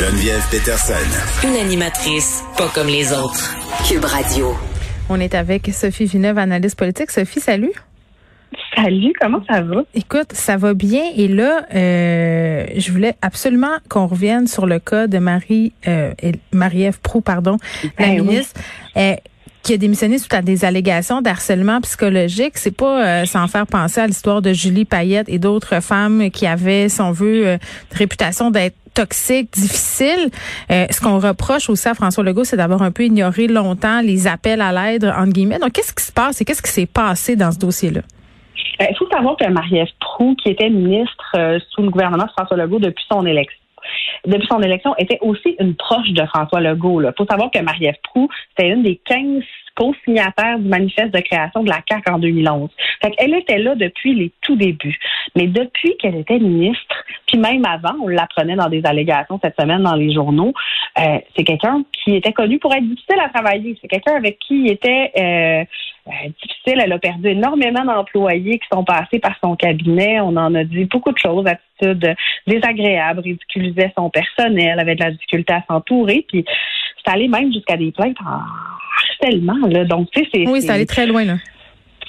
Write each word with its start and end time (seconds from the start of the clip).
Geneviève 0.00 0.42
Peterson. 0.50 1.46
Une 1.46 1.56
animatrice 1.56 2.42
pas 2.56 2.68
comme 2.74 2.86
les 2.86 3.12
autres. 3.12 3.54
Cube 3.86 4.06
Radio. 4.06 4.56
On 5.10 5.20
est 5.20 5.34
avec 5.34 5.68
Sophie 5.74 6.06
Villeneuve, 6.06 6.38
analyste 6.38 6.78
politique. 6.78 7.10
Sophie, 7.10 7.40
salut. 7.40 7.72
Salut, 8.74 9.12
comment 9.20 9.42
ça 9.46 9.60
va? 9.60 9.82
Écoute, 9.94 10.32
ça 10.32 10.56
va 10.56 10.72
bien. 10.72 11.02
Et 11.18 11.28
là, 11.28 11.66
euh, 11.74 12.64
je 12.78 12.90
voulais 12.90 13.14
absolument 13.20 13.76
qu'on 13.90 14.06
revienne 14.06 14.46
sur 14.46 14.64
le 14.64 14.78
cas 14.78 15.06
de 15.06 15.18
Marie, 15.18 15.74
euh, 15.86 16.14
Marie-Ève 16.50 16.98
Proux, 17.00 17.20
pardon, 17.20 17.58
la 17.98 18.06
Ben 18.06 18.20
oui. 18.22 18.26
ministre. 18.26 18.58
Euh, 18.96 19.16
qui 19.62 19.74
a 19.74 19.76
démissionné 19.76 20.18
suite 20.18 20.32
à 20.32 20.42
des 20.42 20.64
allégations 20.64 21.20
d'harcèlement 21.20 21.80
psychologique. 21.82 22.52
C'est 22.56 22.74
pas 22.74 23.04
euh, 23.04 23.24
sans 23.26 23.46
faire 23.46 23.66
penser 23.66 24.00
à 24.00 24.06
l'histoire 24.06 24.40
de 24.40 24.52
Julie 24.52 24.84
Payette 24.84 25.28
et 25.28 25.38
d'autres 25.38 25.80
femmes 25.82 26.30
qui 26.30 26.46
avaient, 26.46 26.88
si 26.88 27.00
on 27.00 27.12
veut, 27.12 27.46
euh, 27.46 27.58
une 27.92 27.98
réputation 27.98 28.50
d'être 28.50 28.76
toxiques, 28.94 29.50
difficiles. 29.52 30.30
Euh, 30.70 30.86
ce 30.90 31.00
qu'on 31.00 31.18
reproche 31.18 31.68
aussi 31.70 31.88
à 31.88 31.94
François 31.94 32.24
Legault, 32.24 32.44
c'est 32.44 32.56
d'avoir 32.56 32.82
un 32.82 32.90
peu 32.90 33.04
ignoré 33.04 33.46
longtemps 33.46 34.00
les 34.02 34.26
appels 34.26 34.60
à 34.60 34.72
l'aide, 34.72 35.04
entre 35.04 35.32
guillemets. 35.32 35.58
Donc, 35.58 35.72
qu'est-ce 35.72 35.94
qui 35.94 36.04
se 36.04 36.12
passe 36.12 36.40
et 36.40 36.44
qu'est-ce 36.44 36.62
qui 36.62 36.70
s'est 36.70 36.86
passé 36.86 37.36
dans 37.36 37.52
ce 37.52 37.58
dossier-là? 37.58 38.00
Euh, 38.80 38.86
Il 38.90 38.96
faut 38.96 39.08
savoir 39.10 39.36
que 39.36 39.48
Marie-Ève 39.48 39.88
Proux, 40.00 40.34
qui 40.36 40.50
était 40.50 40.70
ministre 40.70 41.34
euh, 41.36 41.58
sous 41.70 41.82
le 41.82 41.90
gouvernement 41.90 42.24
de 42.24 42.30
François 42.30 42.56
Legault 42.56 42.78
depuis 42.78 43.04
son 43.10 43.24
élection, 43.26 43.58
depuis 44.26 44.46
son 44.48 44.60
élection, 44.60 44.94
était 44.98 45.18
aussi 45.20 45.56
une 45.58 45.74
proche 45.74 46.10
de 46.10 46.24
François 46.26 46.60
Legault. 46.60 47.02
Il 47.02 47.12
faut 47.16 47.26
savoir 47.26 47.50
que 47.50 47.60
Marie-Ève 47.60 47.96
Proux, 48.02 48.28
c'était 48.50 48.70
une 48.70 48.82
des 48.82 49.00
15 49.06 49.42
co-signataires 49.76 50.58
du 50.58 50.68
manifeste 50.68 51.14
de 51.14 51.20
création 51.20 51.62
de 51.62 51.70
la 51.70 51.80
CAQ 51.88 52.10
en 52.10 52.18
2011. 52.18 52.70
Fait 53.02 53.14
elle 53.18 53.34
était 53.34 53.58
là 53.58 53.74
depuis 53.74 54.14
les 54.14 54.32
tout 54.42 54.56
débuts. 54.56 54.98
Mais 55.36 55.46
depuis 55.46 55.96
qu'elle 55.98 56.16
était 56.16 56.38
ministre, 56.38 56.89
puis 57.30 57.38
même 57.38 57.64
avant, 57.64 57.96
on 58.02 58.08
l'apprenait 58.08 58.56
dans 58.56 58.68
des 58.68 58.82
allégations 58.84 59.38
cette 59.42 59.54
semaine 59.58 59.82
dans 59.84 59.94
les 59.94 60.12
journaux, 60.12 60.52
euh, 60.98 61.18
c'est 61.36 61.44
quelqu'un 61.44 61.84
qui 61.92 62.16
était 62.16 62.32
connu 62.32 62.58
pour 62.58 62.74
être 62.74 62.82
difficile 62.82 63.20
à 63.24 63.28
travailler. 63.28 63.78
C'est 63.80 63.86
quelqu'un 63.86 64.16
avec 64.16 64.38
qui 64.40 64.64
il 64.64 64.70
était 64.70 65.12
euh, 65.16 65.64
euh, 66.08 66.28
difficile. 66.42 66.82
Elle 66.84 66.92
a 66.92 66.98
perdu 66.98 67.28
énormément 67.28 67.84
d'employés 67.84 68.58
qui 68.58 68.66
sont 68.72 68.82
passés 68.82 69.20
par 69.20 69.36
son 69.40 69.54
cabinet. 69.54 70.20
On 70.20 70.36
en 70.36 70.54
a 70.56 70.64
dit 70.64 70.86
beaucoup 70.86 71.12
de 71.12 71.18
choses, 71.18 71.46
attitudes 71.46 72.16
désagréables, 72.48 73.20
ridiculisait 73.20 73.92
son 73.96 74.10
personnel, 74.10 74.80
avait 74.80 74.96
de 74.96 75.04
la 75.04 75.12
difficulté 75.12 75.52
à 75.52 75.62
s'entourer. 75.68 76.24
Puis 76.26 76.44
c'est 77.04 77.12
allé 77.12 77.28
même 77.28 77.52
jusqu'à 77.52 77.76
des 77.76 77.92
plaintes 77.92 78.16
en 78.26 78.40
harcèlement. 79.22 79.68
Là. 79.68 79.84
Donc, 79.84 80.10
tu 80.10 80.20
sais, 80.20 80.28
c'est. 80.34 80.48
Oui, 80.48 80.62
c'est 80.62 80.72
allé 80.72 80.86
très 80.86 81.06
loin, 81.06 81.24
là. 81.24 81.34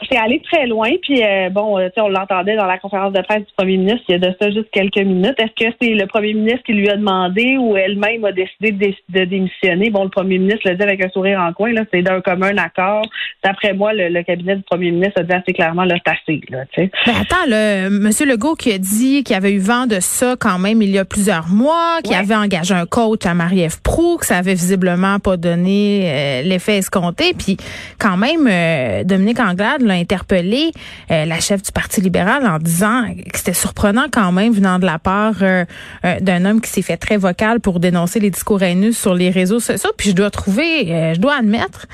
C'est 0.10 0.18
allé 0.18 0.42
très 0.52 0.66
loin. 0.68 0.90
Puis, 1.02 1.24
euh, 1.24 1.50
bon, 1.50 1.78
euh, 1.78 1.88
tu 1.88 1.94
sais, 1.96 2.02
on 2.02 2.10
l'entendait 2.10 2.56
dans 2.56 2.66
la 2.66 2.78
conférence 2.78 3.14
de 3.14 3.22
presse 3.22 3.40
du 3.40 3.54
premier 3.56 3.78
ministre 3.78 4.02
il 4.10 4.12
y 4.14 4.16
a 4.16 4.20
de 4.20 4.36
ça 4.42 4.50
juste 4.50 4.70
quelques 4.72 4.98
minutes. 4.98 5.36
Est-ce 5.38 5.66
que 5.70 5.74
c'est 5.82 5.94
le 5.94 6.06
premier 6.08 6.34
ministre 6.34 6.64
qui 6.66 6.74
lui 6.74 6.90
a 6.90 6.98
demandé 6.98 7.58
ou 7.58 7.76
elle-même 7.78 8.26
a 8.26 8.32
décidé 8.32 8.72
de, 8.72 8.78
dé- 8.78 8.98
de 9.10 9.26
démissionner? 9.26 9.90
Bon, 9.90 10.04
le 10.04 10.10
premier 10.10 10.38
ministre 10.40 10.62
le 10.70 10.76
dit 10.76 10.84
avec 10.84 11.04
un 11.04 11.10
sourire 11.10 11.40
en 11.40 11.54
coin, 11.54 11.72
là, 11.74 11.84
c'est 11.94 12.02
d'un 12.02 12.22
commun 12.22 12.56
accord. 12.58 13.06
D'après 13.44 13.74
moi, 13.74 13.94
le, 13.94 14.10
le 14.10 14.24
cabinet 14.24 14.56
du 14.56 14.64
premier 14.64 14.92
ministre 14.92 15.22
a 15.22 15.24
dit 15.24 15.34
assez 15.34 15.54
clairement, 15.54 15.84
là, 15.86 15.96
c'est 16.06 16.12
assez, 16.12 16.42
là, 16.50 16.66
tu 16.74 16.82
sais. 16.84 16.92
Mais 17.08 17.14
attends, 17.22 17.46
là, 17.48 17.86
M. 17.88 18.10
Legault 18.28 18.56
qui 18.56 18.72
a 18.72 18.78
dit 18.78 19.24
qu'il 19.24 19.36
avait 19.36 19.52
eu 19.54 19.60
vent 19.60 19.86
de 19.88 19.98
ça 20.00 20.36
quand 20.40 20.60
même 20.60 20.82
il 20.82 20.90
y 20.90 20.98
a 21.00 21.06
plusieurs 21.06 21.48
mois, 21.48 22.00
qu'il 22.04 22.12
Ouais. 22.14 22.18
avait 22.20 22.36
engagé 22.36 22.74
un 22.74 22.86
coach 22.86 23.26
à 23.26 23.34
Marie-Ève 23.34 23.82
Proux, 23.82 24.18
que 24.18 24.26
ça 24.26 24.38
avait 24.38 24.54
visiblement 24.54 25.20
pas 25.20 25.38
donné 25.38 26.04
euh, 26.06 26.42
l'effet 26.44 26.78
escompté. 26.78 27.34
Puis 27.38 27.58
quand 28.00 28.18
même, 28.18 28.48
euh, 28.50 29.04
Dominique 29.04 29.40
Anglade 29.40 29.82
l'a 29.92 30.00
interpellé, 30.00 30.72
euh, 31.11 31.25
la 31.25 31.39
chef 31.39 31.61
du 31.61 31.72
Parti 31.72 32.02
libéral, 32.02 32.45
en 32.45 32.58
disant 32.58 33.03
que 33.31 33.38
c'était 33.38 33.53
surprenant 33.53 34.06
quand 34.11 34.31
même 34.31 34.53
venant 34.53 34.80
de 34.80 34.86
la 34.86 35.00
part 35.00 35.36
euh, 35.42 35.66
euh, 36.06 36.20
d'un 36.20 36.45
homme 36.45 36.61
qui 36.61 36.70
s'est 36.70 36.81
fait 36.81 36.98
très 36.98 37.17
vocal 37.17 37.59
pour 37.59 37.80
dénoncer 37.80 38.20
les 38.20 38.30
discours 38.30 38.61
haineux 38.64 38.92
sur 38.92 39.14
les 39.14 39.30
réseaux 39.30 39.59
sociaux. 39.59 39.92
Puis 39.98 40.09
je 40.09 40.16
dois 40.16 40.30
trouver, 40.30 41.14
je 41.16 41.20
dois 41.20 41.36
admettre, 41.36 41.88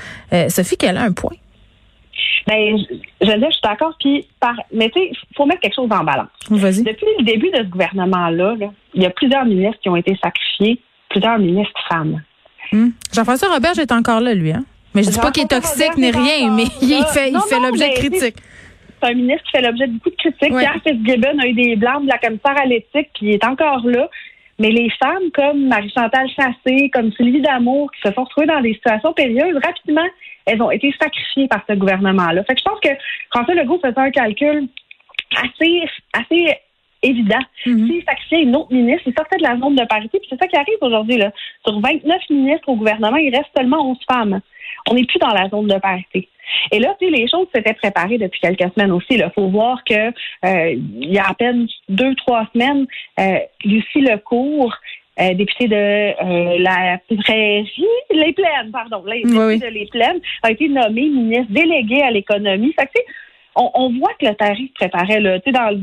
Sophie, 0.48 0.76
qu'elle 0.76 0.96
a 0.96 1.02
un 1.02 1.12
point. 1.12 1.36
Ben, 2.46 2.78
je, 2.78 3.26
dire, 3.26 3.46
je 3.48 3.52
suis 3.52 3.62
d'accord. 3.62 3.94
Puis, 4.00 4.26
par, 4.40 4.54
mais 4.72 4.88
tu 4.90 5.00
sais, 5.00 5.10
faut 5.36 5.44
mettre 5.44 5.60
quelque 5.60 5.74
chose 5.74 5.90
en 5.90 6.04
balance. 6.04 6.28
Vas-y. 6.48 6.82
Depuis 6.82 7.06
le 7.18 7.24
début 7.24 7.50
de 7.50 7.58
ce 7.58 7.68
gouvernement-là, 7.68 8.56
là, 8.58 8.70
il 8.94 9.02
y 9.02 9.06
a 9.06 9.10
plusieurs 9.10 9.44
ministres 9.44 9.78
qui 9.82 9.88
ont 9.90 9.96
été 9.96 10.16
sacrifiés, 10.22 10.80
plusieurs 11.10 11.38
ministres 11.38 11.80
femmes. 11.90 12.22
Hmm. 12.72 12.88
Jean-François 13.12 13.52
Robert 13.52 13.78
est 13.78 13.92
encore 13.92 14.20
là, 14.20 14.34
lui. 14.34 14.52
Hein? 14.52 14.64
Mais 14.94 15.02
je 15.02 15.10
dis 15.10 15.18
pas 15.18 15.30
qu'il 15.30 15.44
est 15.44 15.48
toxique 15.48 15.96
ni 15.96 16.10
rien, 16.10 16.50
mais 16.50 16.64
il 16.80 17.04
fait, 17.12 17.30
il 17.30 17.40
fait 17.48 17.60
l'objet 17.60 17.90
de 17.90 17.94
critiques. 17.94 18.36
C'est 19.00 19.10
un 19.10 19.14
ministre 19.14 19.44
qui 19.44 19.50
fait 19.52 19.62
l'objet 19.62 19.86
de 19.86 19.92
beaucoup 19.92 20.10
de 20.10 20.16
critiques. 20.16 20.52
Ouais. 20.52 20.62
Pierre 20.62 20.80
Fitzgibbon 20.84 21.38
a 21.38 21.46
eu 21.46 21.52
des 21.52 21.76
blancs 21.76 22.02
de 22.02 22.08
la 22.08 22.18
commissaire 22.18 22.56
à 22.60 22.66
l'éthique, 22.66 23.10
puis 23.14 23.26
il 23.26 23.34
est 23.34 23.44
encore 23.44 23.86
là. 23.86 24.08
Mais 24.58 24.70
les 24.70 24.90
femmes 25.00 25.30
comme 25.34 25.68
Marie-Chantal 25.68 26.28
Chassé, 26.30 26.90
comme 26.90 27.12
Sylvie 27.12 27.40
Damour, 27.40 27.92
qui 27.92 28.08
se 28.08 28.12
sont 28.12 28.24
retrouvées 28.24 28.48
dans 28.48 28.60
des 28.60 28.74
situations 28.74 29.12
périlleuses, 29.12 29.56
rapidement, 29.64 30.06
elles 30.46 30.60
ont 30.60 30.70
été 30.70 30.92
sacrifiées 31.00 31.46
par 31.46 31.60
ce 31.68 31.74
gouvernement-là. 31.74 32.42
Fait 32.44 32.54
que 32.54 32.60
je 32.60 32.64
pense 32.64 32.80
que 32.80 32.88
François 33.30 33.54
Legault 33.54 33.78
faisait 33.84 33.98
un 33.98 34.10
calcul 34.10 34.68
assez, 35.36 35.82
assez 36.12 36.56
évident. 37.02 37.38
Mhm. 37.66 37.86
S'il 37.86 38.04
sacrifiait 38.04 38.42
une 38.42 38.56
autre 38.56 38.72
ministre, 38.72 39.04
il 39.06 39.14
sortait 39.16 39.36
de 39.36 39.42
la 39.42 39.56
zone 39.58 39.76
de 39.76 39.84
parité, 39.84 40.18
puis 40.18 40.28
c'est 40.28 40.40
ça 40.40 40.48
qui 40.48 40.56
arrive 40.56 40.78
aujourd'hui. 40.80 41.18
Là. 41.18 41.30
Sur 41.64 41.80
29 41.80 42.22
ministres 42.30 42.68
au 42.68 42.76
gouvernement, 42.76 43.16
il 43.16 43.34
reste 43.34 43.50
seulement 43.56 43.90
11 43.90 43.98
femmes. 44.10 44.40
On 44.88 44.94
n'est 44.94 45.04
plus 45.04 45.18
dans 45.18 45.32
la 45.32 45.48
zone 45.48 45.66
de 45.66 45.78
parité. 45.78 46.28
Et 46.72 46.78
là, 46.78 46.94
tu 46.98 47.06
sais, 47.06 47.10
les 47.10 47.28
choses 47.28 47.46
s'étaient 47.54 47.74
préparées 47.74 48.18
depuis 48.18 48.40
quelques 48.40 48.72
semaines 48.74 48.92
aussi. 48.92 49.06
Il 49.10 49.30
faut 49.34 49.48
voir 49.48 49.82
que 49.84 50.08
euh, 50.44 50.70
il 50.72 51.12
y 51.12 51.18
a 51.18 51.28
à 51.28 51.34
peine 51.34 51.66
deux, 51.88 52.14
trois 52.14 52.46
semaines, 52.54 52.86
euh, 53.20 53.38
Lucie 53.64 54.00
Lecourt, 54.00 54.74
euh, 55.20 55.34
députée 55.34 55.68
de 55.68 56.62
la 56.62 56.98
Prairie, 57.22 57.84
les 58.10 58.32
Plaines, 58.32 58.70
pardon, 58.72 59.02
la 59.04 59.16
députée 59.16 59.38
oui. 59.38 59.58
de 59.58 59.66
les 59.66 59.86
Plaines, 59.86 60.20
a 60.42 60.50
été 60.50 60.68
nommée 60.68 61.08
ministre 61.08 61.52
déléguée 61.52 62.02
à 62.02 62.10
l'économie. 62.10 62.72
Fait 62.78 62.86
que, 62.86 62.92
tu 62.94 63.02
sais, 63.02 63.06
on, 63.56 63.70
on 63.74 63.98
voit 63.98 64.14
que 64.20 64.26
le 64.26 64.34
tarif 64.34 64.70
se 64.70 64.74
préparait 64.74 65.20
là, 65.20 65.40
tu 65.40 65.50
sais, 65.50 65.52
dans 65.52 65.76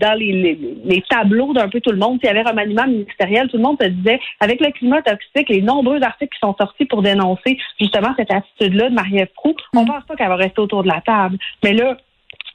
dans 0.00 0.18
les, 0.18 0.32
les, 0.32 0.58
les 0.84 1.02
tableaux 1.08 1.52
d'un 1.52 1.68
peu 1.68 1.80
tout 1.80 1.90
le 1.90 1.98
monde, 1.98 2.18
s'il 2.20 2.26
y 2.28 2.30
avait 2.30 2.42
remaniement 2.42 2.86
ministériel, 2.86 3.48
tout 3.48 3.56
le 3.56 3.62
monde 3.62 3.78
se 3.80 3.88
disait, 3.88 4.20
avec 4.40 4.60
le 4.60 4.70
climat 4.72 5.02
toxique, 5.02 5.48
les 5.48 5.62
nombreux 5.62 6.02
articles 6.02 6.34
qui 6.34 6.40
sont 6.46 6.54
sortis 6.58 6.84
pour 6.84 7.02
dénoncer 7.02 7.58
justement 7.80 8.14
cette 8.16 8.30
attitude-là 8.30 8.90
de 8.90 8.94
Marie-Ève 8.94 9.28
Proux, 9.34 9.54
on 9.74 9.82
Mm. 9.82 9.86
pense 9.86 10.04
pas 10.04 10.16
qu'elle 10.16 10.28
va 10.28 10.36
rester 10.36 10.60
autour 10.60 10.82
de 10.82 10.88
la 10.88 11.00
table. 11.00 11.38
Mais 11.64 11.72
là, 11.72 11.96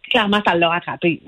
clairement, 0.09 0.41
ça 0.46 0.56
l'a 0.56 0.69
rattrapé. 0.69 1.22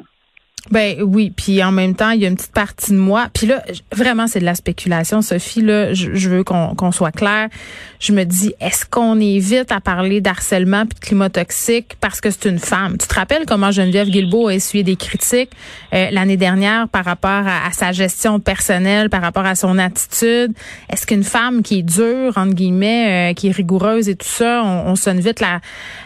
Ben 0.71 1.01
oui, 1.01 1.29
puis 1.35 1.61
en 1.61 1.73
même 1.73 1.93
temps, 1.93 2.11
il 2.11 2.21
y 2.21 2.25
a 2.25 2.29
une 2.29 2.35
petite 2.35 2.53
partie 2.53 2.91
de 2.91 2.97
moi. 2.97 3.27
Puis 3.33 3.47
là, 3.47 3.61
vraiment, 3.91 4.27
c'est 4.27 4.39
de 4.39 4.45
la 4.45 4.55
spéculation, 4.55 5.21
Sophie. 5.21 5.61
Là, 5.61 5.93
je, 5.93 6.15
je 6.15 6.29
veux 6.29 6.45
qu'on 6.45 6.73
qu'on 6.73 6.93
soit 6.93 7.11
clair. 7.11 7.49
Je 7.99 8.13
me 8.13 8.23
dis, 8.23 8.53
est-ce 8.59 8.85
qu'on 8.85 9.19
évite 9.19 9.71
à 9.71 9.81
parler 9.81 10.21
d'harcèlement 10.21 10.85
puis 10.85 10.95
de 10.95 11.05
climat 11.05 11.29
toxique 11.29 11.97
parce 11.99 12.21
que 12.21 12.31
c'est 12.31 12.49
une 12.49 12.59
femme? 12.59 12.97
Tu 12.97 13.07
te 13.07 13.13
rappelles 13.13 13.43
comment 13.45 13.71
Geneviève 13.71 14.09
Guilbeault 14.09 14.47
a 14.47 14.53
essuyé 14.53 14.83
des 14.83 14.95
critiques 14.95 15.51
euh, 15.93 16.07
l'année 16.11 16.37
dernière 16.37 16.87
par 16.87 17.05
rapport 17.05 17.29
à, 17.29 17.67
à 17.67 17.71
sa 17.71 17.91
gestion 17.91 18.39
personnelle, 18.39 19.09
par 19.09 19.21
rapport 19.21 19.45
à 19.45 19.55
son 19.55 19.77
attitude? 19.77 20.53
Est-ce 20.89 21.05
qu'une 21.05 21.23
femme 21.23 21.61
qui 21.61 21.79
est 21.79 21.83
dure 21.83 22.37
entre 22.37 22.53
guillemets, 22.53 23.31
euh, 23.31 23.33
qui 23.33 23.49
est 23.49 23.51
rigoureuse 23.51 24.07
et 24.07 24.15
tout 24.15 24.27
ça, 24.27 24.63
on, 24.63 24.91
on 24.91 24.95
sonne 24.95 25.19
vite 25.19 25.41
la, 25.41 25.59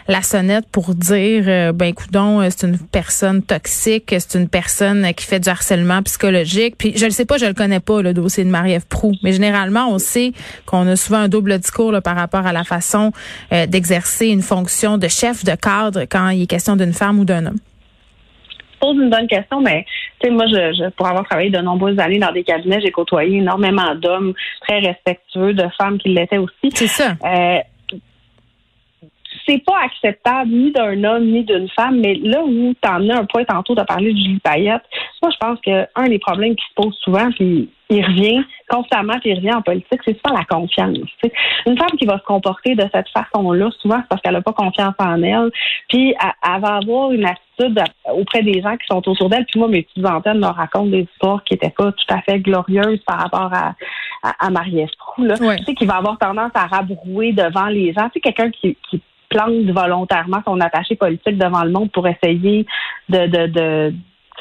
la 0.08 0.22
sonnette 0.22 0.66
pour 0.70 0.94
dire, 0.94 1.44
euh, 1.46 1.72
ben 1.72 1.86
écoutons, 1.86 2.40
euh, 2.40 2.48
c'est 2.50 2.66
une 2.66 2.78
personne 2.78 3.42
toxique, 3.42 4.14
c'est 4.18 4.34
une 4.38 4.47
personne 4.48 5.06
qui 5.14 5.24
fait 5.26 5.40
du 5.40 5.48
harcèlement 5.48 6.02
psychologique. 6.02 6.76
Puis 6.78 6.92
je 6.96 7.04
ne 7.04 7.10
sais 7.10 7.24
pas, 7.24 7.38
je 7.38 7.46
le 7.46 7.54
connais 7.54 7.80
pas 7.80 8.02
le 8.02 8.12
dossier 8.14 8.44
de 8.44 8.50
Marie-Ève 8.50 8.86
Proux, 8.88 9.12
mais 9.22 9.32
généralement 9.32 9.88
on 9.88 9.98
sait 9.98 10.32
qu'on 10.66 10.86
a 10.86 10.96
souvent 10.96 11.18
un 11.18 11.28
double 11.28 11.58
discours 11.58 11.92
là, 11.92 12.00
par 12.00 12.16
rapport 12.16 12.46
à 12.46 12.52
la 12.52 12.64
façon 12.64 13.12
euh, 13.52 13.66
d'exercer 13.66 14.28
une 14.28 14.42
fonction 14.42 14.98
de 14.98 15.08
chef 15.08 15.44
de 15.44 15.54
cadre 15.54 16.02
quand 16.02 16.30
il 16.30 16.42
est 16.42 16.46
question 16.46 16.76
d'une 16.76 16.92
femme 16.92 17.18
ou 17.18 17.24
d'un 17.24 17.46
homme. 17.46 17.58
pose 18.80 18.96
une 18.96 19.10
bonne 19.10 19.26
question, 19.26 19.60
mais 19.60 19.84
tu 20.20 20.28
sais, 20.28 20.34
moi, 20.34 20.46
je, 20.46 20.72
je, 20.74 20.90
pour 20.90 21.06
avoir 21.06 21.24
travaillé 21.24 21.50
de 21.50 21.58
nombreuses 21.58 21.98
années 21.98 22.18
dans 22.18 22.32
des 22.32 22.42
cabinets, 22.42 22.80
j'ai 22.80 22.90
côtoyé 22.90 23.38
énormément 23.38 23.94
d'hommes 23.94 24.34
très 24.66 24.80
respectueux, 24.80 25.54
de 25.54 25.64
femmes 25.80 25.98
qui 25.98 26.08
l'étaient 26.08 26.38
aussi. 26.38 26.70
C'est 26.74 26.88
ça. 26.88 27.14
Euh, 27.24 27.58
c'est 29.46 29.64
pas 29.64 29.80
acceptable 29.84 30.50
ni 30.50 30.72
d'un 30.72 31.04
homme 31.04 31.26
ni 31.26 31.44
d'une 31.44 31.68
femme, 31.68 32.00
mais 32.00 32.14
là 32.14 32.42
où 32.44 32.74
tu 32.80 32.88
en 32.88 33.08
as 33.08 33.20
un 33.20 33.24
point 33.24 33.44
tantôt 33.44 33.74
de 33.74 33.82
parler 33.82 34.12
de 34.12 34.18
Julie 34.18 34.40
Payette, 34.40 34.82
moi 35.22 35.32
je 35.32 35.38
pense 35.38 35.58
que 35.60 35.86
un 35.94 36.08
des 36.08 36.18
problèmes 36.18 36.54
qui 36.54 36.64
se 36.64 36.74
posent 36.74 36.98
souvent, 36.98 37.30
puis 37.32 37.68
il 37.90 38.04
revient 38.04 38.44
constamment, 38.68 39.18
puis 39.20 39.30
il 39.30 39.36
revient 39.36 39.54
en 39.54 39.62
politique, 39.62 40.00
c'est 40.04 40.18
souvent 40.24 40.36
la 40.36 40.44
confiance. 40.44 40.98
Une 41.66 41.78
femme 41.78 41.96
qui 41.98 42.04
va 42.04 42.18
se 42.18 42.24
comporter 42.24 42.74
de 42.74 42.84
cette 42.92 43.08
façon-là, 43.08 43.70
souvent 43.80 43.96
c'est 43.96 44.08
parce 44.08 44.20
qu'elle 44.20 44.34
n'a 44.34 44.42
pas 44.42 44.52
confiance 44.52 44.94
en 44.98 45.22
elle, 45.22 45.50
puis 45.88 46.14
elle, 46.20 46.60
va 46.60 46.76
avoir 46.76 47.12
une 47.12 47.24
attitude 47.24 47.82
auprès 48.12 48.42
des 48.42 48.60
gens 48.60 48.76
qui 48.76 48.86
sont 48.90 49.08
autour 49.08 49.28
d'elle. 49.30 49.46
Puis 49.46 49.58
moi, 49.58 49.68
mes 49.68 49.82
petites 49.82 50.04
antennes 50.04 50.38
me 50.38 50.46
racontent 50.46 50.90
des 50.90 51.08
histoires 51.12 51.42
qui 51.44 51.54
n'étaient 51.54 51.74
pas 51.76 51.90
tout 51.92 52.14
à 52.14 52.20
fait 52.22 52.40
glorieuses 52.40 53.00
par 53.06 53.20
rapport 53.20 53.52
à, 53.52 53.74
à, 54.22 54.46
à 54.46 54.50
Marie 54.50 54.80
Esprou, 54.80 55.24
là. 55.24 55.36
Tu 55.38 55.64
sais, 55.64 55.74
qui 55.74 55.86
va 55.86 55.96
avoir 55.96 56.18
tendance 56.18 56.52
à 56.54 56.66
rabrouer 56.66 57.32
devant 57.32 57.66
les 57.66 57.92
gens. 57.92 58.08
Tu 58.10 58.14
sais, 58.14 58.20
quelqu'un 58.20 58.50
qui, 58.50 58.76
qui 58.90 59.00
plante 59.28 59.64
volontairement 59.66 60.42
son 60.44 60.60
attaché 60.60 60.96
politique 60.96 61.38
devant 61.38 61.64
le 61.64 61.70
monde 61.70 61.90
pour 61.92 62.06
essayer 62.06 62.66
de, 63.08 63.26
de, 63.26 63.46
de, 63.46 63.94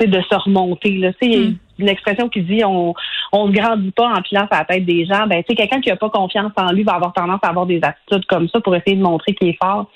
de 0.05 0.21
se 0.21 0.35
remonter. 0.35 0.91
Là. 0.97 1.13
Tu 1.13 1.17
sais, 1.19 1.25
il 1.25 1.33
y 1.33 1.45
a 1.45 1.49
Mm. 1.49 1.55
une 1.79 1.89
expression 1.89 2.29
qui 2.29 2.41
dit 2.41 2.63
on, 2.63 2.93
on 3.31 3.47
se 3.47 3.51
grandit 3.51 3.91
pas 3.91 4.07
en 4.07 4.21
pilant 4.21 4.47
sa 4.51 4.63
tête 4.65 4.85
des 4.85 5.05
gens. 5.05 5.25
Ben, 5.27 5.43
quelqu'un 5.43 5.81
qui 5.81 5.89
a 5.89 5.95
pas 5.95 6.09
confiance 6.09 6.51
en 6.55 6.71
lui 6.71 6.83
va 6.83 6.93
avoir 6.93 7.13
tendance 7.13 7.39
à 7.41 7.49
avoir 7.49 7.65
des 7.65 7.79
attitudes 7.81 8.25
comme 8.27 8.47
ça 8.49 8.59
pour 8.59 8.75
essayer 8.75 8.95
de 8.95 9.01
montrer 9.01 9.33
qu'il 9.33 9.49
est 9.49 9.57
fort 9.61 9.87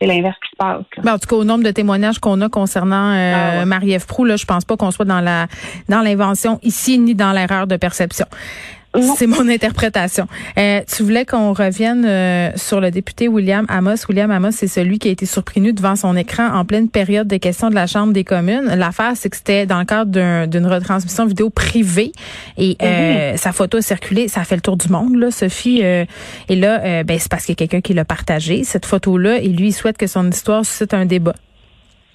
c'est 0.00 0.08
l'inverse 0.08 0.36
qui 0.42 0.50
se 0.50 0.56
passe. 0.56 0.82
Ben, 1.04 1.14
en 1.14 1.18
tout 1.18 1.28
cas, 1.28 1.36
au 1.36 1.44
nombre 1.44 1.62
de 1.62 1.70
témoignages 1.70 2.18
qu'on 2.18 2.40
a 2.40 2.48
concernant 2.48 3.12
euh, 3.12 3.60
ah 3.62 3.64
Marie-Ève 3.64 4.06
Proux, 4.06 4.24
là, 4.24 4.36
je 4.36 4.44
pense 4.44 4.64
pas 4.64 4.76
qu'on 4.76 4.90
soit 4.90 5.04
dans 5.04 5.20
la 5.20 5.46
dans 5.88 6.00
l'invention 6.00 6.58
ici 6.62 6.98
ni 6.98 7.14
dans 7.14 7.32
l'erreur 7.32 7.66
de 7.68 7.76
perception. 7.76 8.26
C'est 9.16 9.26
mon 9.26 9.48
interprétation. 9.48 10.28
Euh, 10.56 10.80
tu 10.86 11.02
voulais 11.02 11.24
qu'on 11.24 11.52
revienne 11.52 12.04
euh, 12.04 12.50
sur 12.56 12.80
le 12.80 12.90
député 12.90 13.26
William 13.26 13.66
Amos. 13.68 14.06
William 14.08 14.30
Amos, 14.30 14.52
c'est 14.52 14.68
celui 14.68 14.98
qui 14.98 15.08
a 15.08 15.10
été 15.10 15.26
surpris 15.26 15.60
nu 15.60 15.72
devant 15.72 15.96
son 15.96 16.16
écran 16.16 16.46
en 16.54 16.64
pleine 16.64 16.88
période 16.88 17.26
des 17.26 17.40
questions 17.40 17.70
de 17.70 17.74
la 17.74 17.86
Chambre 17.86 18.12
des 18.12 18.22
communes. 18.22 18.72
L'affaire, 18.76 19.12
c'est 19.16 19.30
que 19.30 19.36
c'était 19.36 19.66
dans 19.66 19.80
le 19.80 19.84
cadre 19.84 20.46
d'une 20.46 20.66
retransmission 20.66 21.26
vidéo 21.26 21.50
privée 21.50 22.12
et 22.56 22.76
euh, 22.82 23.32
mhm. 23.32 23.36
sa 23.36 23.52
photo 23.52 23.78
a 23.78 23.82
circulé. 23.82 24.28
Ça 24.28 24.42
a 24.42 24.44
fait 24.44 24.56
le 24.56 24.62
tour 24.62 24.76
du 24.76 24.88
monde, 24.88 25.16
là, 25.16 25.30
Sophie. 25.30 25.80
et 25.80 26.06
là, 26.56 27.02
ben, 27.02 27.18
c'est 27.18 27.30
parce 27.30 27.46
qu'il 27.46 27.52
y 27.52 27.56
a 27.56 27.66
quelqu'un 27.66 27.80
qui 27.80 27.94
l'a 27.94 28.04
partagé, 28.04 28.64
cette 28.64 28.86
photo-là, 28.86 29.38
et 29.38 29.48
lui, 29.48 29.68
il 29.68 29.72
souhaite 29.72 29.98
que 29.98 30.06
son 30.06 30.28
histoire 30.30 30.64
suscite 30.64 30.94
un 30.94 31.06
débat. 31.06 31.34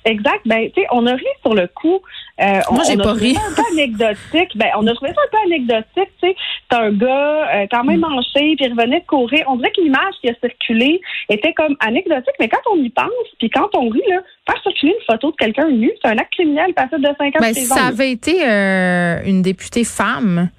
Exact. 0.06 0.42
Ben, 0.46 0.70
tu 0.74 0.82
sais, 0.82 0.88
on 0.92 1.06
a 1.06 1.14
ri 1.14 1.26
sur 1.42 1.54
le 1.54 1.68
coup. 1.68 2.00
Euh, 2.40 2.62
Moi, 2.72 2.84
j'ai 2.88 2.98
pas 2.98 3.14
ri. 3.14 3.36
un 3.36 3.54
peu 3.54 3.64
anecdotique. 3.74 4.56
Ben, 4.56 4.70
on 4.78 4.88
a 4.88 4.94
trouvé 4.94 5.12
ça 5.14 5.22
un 5.26 5.32
peu 5.32 5.54
anecdotique. 5.54 6.12
Tu 6.22 6.30
sais, 6.30 6.36
c'est 6.72 6.78
un 6.78 6.92
gars 6.92 7.08
euh, 7.56 7.68
quand 7.70 7.84
même 7.84 7.98
mm. 7.98 8.10
manché, 8.10 8.56
puis 8.56 8.58
il 8.60 8.72
revenait 8.72 9.02
de 9.02 9.06
courir. 9.06 9.44
On 9.48 9.58
dirait 9.58 9.72
que 9.72 9.82
l'image 9.82 10.14
qui 10.22 10.30
a 10.30 10.34
circulé 10.42 11.02
était 11.30 11.54
comme 11.54 11.76
anecdotique, 11.80 12.36
mais 12.40 12.48
quand 12.48 12.62
on 12.72 12.78
y 12.78 12.90
pense, 12.90 13.08
puis 13.40 13.50
quand 13.50 13.70
on 13.76 13.90
rit, 13.90 14.02
là, 14.10 14.22
faire 14.48 14.62
circuler 14.64 14.96
une 14.98 15.06
photo 15.06 15.32
de 15.32 15.36
quelqu'un 15.36 15.70
nu, 15.70 15.92
c'est 16.02 16.10
un 16.10 16.18
acte 16.18 16.34
criminel 16.34 16.74
passible 16.74 17.02
de 17.02 17.14
5 17.18 17.36
ans 17.36 17.40
ben, 17.40 17.54
Ça 17.54 17.88
avait 17.88 18.12
été 18.12 18.48
euh, 18.48 19.20
une 19.26 19.42
députée 19.42 19.84
femme 19.84 20.50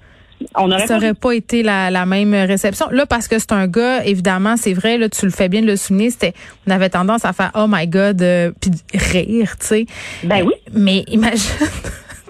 on 0.55 0.71
aurait 0.71 0.87
ça 0.87 0.95
n'aurait 0.95 1.13
pas 1.13 1.33
été 1.33 1.63
la, 1.63 2.05
même 2.05 2.33
réception. 2.33 2.87
Là, 2.91 3.05
parce 3.05 3.27
que 3.27 3.39
c'est 3.39 3.51
un 3.51 3.67
gars, 3.67 4.03
évidemment, 4.05 4.57
c'est 4.57 4.73
vrai, 4.73 4.97
là, 4.97 5.09
tu 5.09 5.25
le 5.25 5.31
fais 5.31 5.49
bien 5.49 5.61
de 5.61 5.67
le 5.67 5.75
souligner, 5.75 6.11
c'était, 6.11 6.33
on 6.67 6.71
avait 6.71 6.89
tendance 6.89 7.25
à 7.25 7.33
faire, 7.33 7.51
oh 7.55 7.65
my 7.67 7.87
God, 7.87 8.21
euh, 8.21 8.51
puis 8.59 8.71
rire, 8.93 9.55
tu 9.59 9.65
sais. 9.65 9.85
Ben 10.23 10.43
oui. 10.43 10.53
Mais 10.73 11.03
imagine. 11.07 11.49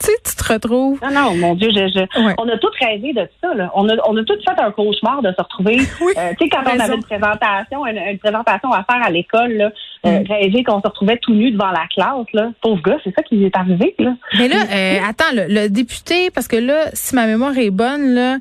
Tu 0.04 0.12
tu 0.24 0.36
te 0.36 0.54
retrouves. 0.54 1.00
Non, 1.02 1.12
non, 1.12 1.36
mon 1.36 1.56
Dieu, 1.56 1.70
je, 1.70 2.06
on 2.38 2.48
a 2.48 2.58
tous 2.58 2.72
rêvé 2.80 3.14
de 3.14 3.28
ça. 3.42 3.54
Là. 3.54 3.72
On, 3.76 3.88
a, 3.90 3.94
on 4.08 4.18
a 4.18 4.24
tous 4.24 4.38
fait 4.44 4.60
un 4.62 4.72
cauchemar 4.72 5.22
de 5.22 5.32
se 5.32 5.42
retrouver. 5.42 5.80
Euh, 6.18 6.32
tu 6.38 6.46
sais, 6.46 6.50
quand 6.50 6.64
on 6.66 6.80
avait 6.80 6.96
une 6.96 7.04
présentation, 7.04 7.86
une, 7.86 8.18
présentation 8.18 8.72
à 8.72 8.84
faire 8.84 9.02
à 9.02 9.10
l'école, 9.10 9.54
là, 9.54 9.72
euh, 10.06 10.20
mm. 10.20 10.26
rêver 10.28 10.64
qu'on 10.64 10.82
se 10.82 10.88
retrouvait 10.88 11.18
tout 11.18 11.34
nu 11.34 11.52
devant 11.52 11.72
la 11.72 11.86
classe. 11.90 12.26
Là. 12.34 12.52
Pauvre 12.62 12.82
gars, 12.82 12.98
c'est 13.04 13.14
ça 13.16 13.24
qui 13.24 13.46
est 13.46 13.56
arrivé. 13.56 13.96
Là. 13.98 14.16
Mais 14.38 14.48
là, 14.50 14.58
euh, 14.72 14.98
attends, 15.08 15.34
le, 15.34 15.46
le, 15.48 15.70
député, 15.70 16.30
parce 16.32 16.48
que 16.48 16.58
là, 16.58 16.90
si 16.94 17.16
ma 17.16 17.28
mémoire 17.28 17.58
est 17.58 17.70
bonne, 17.70 18.14
là, 18.14 18.38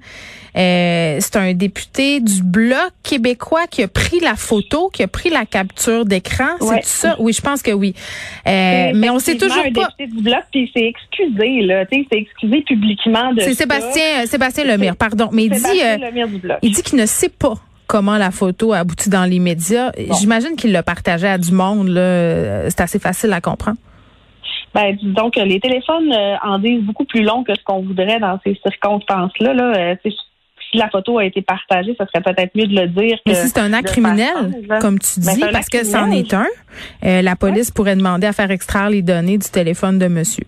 c'est 0.55 1.37
un 1.37 1.55
député 1.55 2.21
du 2.21 2.43
Bloc 2.43 2.93
québécois 3.05 3.67
qui 3.71 3.83
a 3.83 3.89
pris 3.89 4.19
la 4.19 4.35
photo, 4.35 4.91
qui 4.93 5.03
a 5.05 5.09
pris 5.09 5.31
la 5.31 5.45
capture 5.45 6.05
d'écran. 6.05 6.57
C'est 6.61 6.85
ça? 6.85 7.17
Oui, 7.21 7.33
je 7.33 7.41
pense 7.41 7.63
que 7.63 7.71
oui. 7.71 7.95
Mais 8.47 9.11
on 9.11 9.21
sait 9.21 9.37
toujours 9.37 9.59
un 9.65 9.73
pas. 9.73 9.89
député 9.97 10.07
du 10.07 10.23
Bloc, 10.23 10.43
puis 10.51 10.63
il 10.63 10.73
s'est 10.73 10.89
excusé, 10.89 11.50
là. 11.63 11.87
Tu 11.87 11.97
sais, 11.97 12.03
il 12.03 12.07
s'est 12.11 12.23
excusé 12.23 12.63
publiquement 12.63 13.33
de 13.33 13.41
C'est 13.41 13.55
Sébastien, 13.55 14.27
Sébastien 14.27 14.65
Lemire, 14.65 14.97
pardon. 14.97 15.29
Mais 15.33 15.45
il 15.45 15.51
dit, 15.51 15.83
euh, 15.85 15.97
il 16.63 16.73
dit 16.73 16.83
qu'il 16.83 16.99
ne 16.99 17.07
sait 17.07 17.29
pas 17.29 17.55
comment 17.87 18.17
la 18.17 18.31
photo 18.31 18.73
a 18.73 18.79
abouti 18.79 19.11
dans 19.11 19.25
les 19.25 19.39
médias. 19.39 19.93
J'imagine 20.21 20.57
qu'il 20.57 20.73
l'a 20.73 20.83
partagé 20.83 21.27
à 21.27 21.39
du 21.39 21.53
monde. 21.53 21.89
C'est 22.69 22.81
assez 22.81 22.99
facile 22.99 23.33
à 23.33 23.41
comprendre. 23.41 23.79
Ben, 24.73 24.97
disons 25.03 25.31
que 25.31 25.41
les 25.41 25.59
téléphones 25.59 26.15
en 26.45 26.59
disent 26.61 26.83
beaucoup 26.83 27.05
plus 27.05 27.23
long 27.23 27.43
que 27.43 27.55
ce 27.55 27.65
qu'on 27.65 27.83
voudrait 27.83 28.21
dans 28.21 28.39
ces 28.45 28.59
circonstances-là. 28.65 29.55
Là 29.55 29.97
si 30.71 30.79
la 30.79 30.89
photo 30.89 31.19
a 31.19 31.25
été 31.25 31.43
partagée, 31.43 31.97
ce 31.99 32.07
serait 32.07 32.23
peut-être 32.23 32.55
mieux 32.55 32.67
de 32.67 32.81
le 32.81 32.89
dire. 32.89 33.19
Mais 33.27 33.35
si 33.35 33.49
c'est 33.49 33.59
un 33.59 33.73
acte 33.73 33.89
criminel, 33.89 34.53
comme 34.81 34.99
tu 34.99 35.21
ben, 35.21 35.35
dis, 35.35 35.45
parce 35.53 35.69
que 35.69 35.85
c'en 35.85 36.11
est 36.11 36.33
un, 36.33 36.47
euh, 37.05 37.23
la 37.23 37.37
police 37.37 37.71
pourrait 37.71 37.97
demander 37.97 38.27
à 38.27 38.33
faire 38.33 38.51
extraire 38.51 38.91
les 38.91 39.03
données 39.03 39.39
du 39.39 39.49
téléphone 39.49 39.99
de 39.99 40.07
monsieur. 40.09 40.45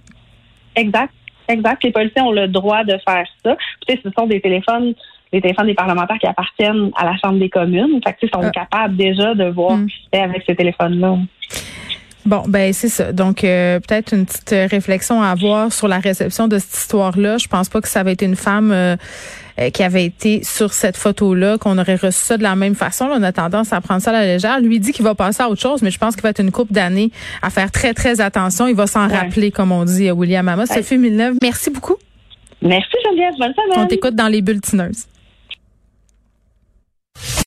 Exact. 0.76 1.12
Exact. 1.48 1.82
Les 1.84 1.92
policiers 1.92 2.22
ont 2.22 2.32
le 2.32 2.48
droit 2.48 2.84
de 2.84 2.96
faire 3.06 3.26
ça. 3.44 3.56
Tu 3.86 3.94
sais, 3.94 4.00
ce 4.02 4.10
sont 4.16 4.26
des 4.26 4.40
téléphones 4.40 4.94
les 5.32 5.40
téléphones 5.40 5.66
des 5.66 5.74
parlementaires 5.74 6.18
qui 6.18 6.26
appartiennent 6.26 6.90
à 6.94 7.04
la 7.04 7.16
Chambre 7.16 7.38
des 7.38 7.48
communes. 7.48 8.00
Fait 8.04 8.12
que, 8.12 8.18
ils 8.22 8.30
sont 8.30 8.42
ah. 8.42 8.50
capables 8.50 8.96
déjà 8.96 9.34
de 9.34 9.48
voir 9.48 9.78
hmm. 9.78 9.88
ce 9.88 9.94
qui 9.94 10.08
fait 10.12 10.22
avec 10.22 10.42
ces 10.46 10.54
téléphones-là. 10.54 11.16
Bon, 12.24 12.44
ben 12.46 12.72
c'est 12.72 12.88
ça. 12.88 13.12
Donc 13.12 13.42
euh, 13.42 13.80
peut-être 13.80 14.14
une 14.14 14.26
petite 14.26 14.70
réflexion 14.70 15.22
à 15.22 15.28
avoir 15.28 15.72
sur 15.72 15.88
la 15.88 15.98
réception 15.98 16.46
de 16.46 16.58
cette 16.58 16.74
histoire-là. 16.74 17.38
Je 17.38 17.48
pense 17.48 17.68
pas 17.68 17.80
que 17.80 17.88
ça 17.88 18.00
avait 18.00 18.12
été 18.12 18.26
une 18.26 18.36
femme 18.36 18.70
euh, 18.70 18.96
euh, 19.58 19.70
qui 19.70 19.82
avait 19.82 20.04
été 20.04 20.42
sur 20.44 20.72
cette 20.72 20.96
photo-là, 20.96 21.58
qu'on 21.58 21.78
aurait 21.78 21.96
reçu 21.96 22.24
ça 22.24 22.36
de 22.36 22.42
la 22.42 22.56
même 22.56 22.74
façon. 22.74 23.08
on 23.10 23.22
a 23.22 23.32
tendance 23.32 23.72
à 23.72 23.80
prendre 23.80 24.02
ça 24.02 24.10
à 24.10 24.14
la 24.14 24.24
légère. 24.24 24.60
Lui 24.60 24.80
dit 24.80 24.92
qu'il 24.92 25.04
va 25.04 25.14
passer 25.14 25.42
à 25.42 25.48
autre 25.48 25.60
chose, 25.60 25.82
mais 25.82 25.90
je 25.90 25.98
pense 25.98 26.14
qu'il 26.14 26.22
va 26.22 26.30
être 26.30 26.40
une 26.40 26.50
couple 26.50 26.72
d'années 26.72 27.10
à 27.42 27.50
faire 27.50 27.70
très 27.70 27.94
très 27.94 28.20
attention. 28.20 28.66
Il 28.66 28.74
va 28.74 28.86
s'en 28.86 29.08
rappeler, 29.08 29.50
comme 29.50 29.72
on 29.72 29.84
dit 29.84 30.08
à 30.08 30.14
William 30.14 30.46
Amos. 30.48 30.66
Sophie 30.66 30.98
Milnev, 30.98 31.36
merci 31.42 31.70
beaucoup. 31.70 31.96
Merci 32.62 32.96
Geneviève. 33.04 33.34
Bonne 33.38 33.52
semaine. 33.54 33.84
On 33.84 33.86
t'écoute 33.86 34.14
dans 34.14 34.28
les 34.28 34.40
bulletineuses. 34.40 35.06